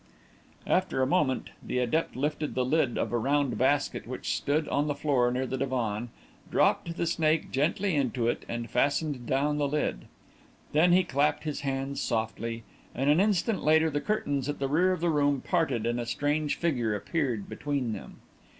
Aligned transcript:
After 0.65 1.03
a 1.03 1.05
moment, 1.05 1.51
the 1.61 1.77
adept 1.77 2.15
lifted 2.15 2.55
the 2.55 2.65
lid 2.65 2.97
of 2.97 3.11
a 3.11 3.19
round 3.19 3.55
basket 3.59 4.07
which 4.07 4.35
stood 4.35 4.67
on 4.67 4.87
the 4.87 4.95
floor 4.95 5.29
near 5.29 5.45
the 5.45 5.59
divan, 5.59 6.09
dropped 6.49 6.97
the 6.97 7.05
snake 7.05 7.51
gently 7.51 7.93
into 7.95 8.27
it, 8.27 8.43
and 8.49 8.67
fastened 8.67 9.27
down 9.27 9.59
the 9.59 9.67
lid. 9.67 10.05
Then 10.71 10.91
he 10.91 11.03
clapped 11.03 11.43
his 11.43 11.59
hands 11.61 12.01
softly, 12.01 12.63
and 12.95 13.11
an 13.11 13.19
instant 13.19 13.63
later 13.63 13.91
the 13.91 14.01
curtains 14.01 14.49
at 14.49 14.57
the 14.57 14.67
rear 14.67 14.91
of 14.91 15.01
the 15.01 15.11
room 15.11 15.39
parted 15.39 15.85
and 15.85 15.99
a 15.99 16.07
strange 16.07 16.55
figure 16.55 16.95
appeared 16.95 17.47
between 17.47 17.93
them. 17.93 18.21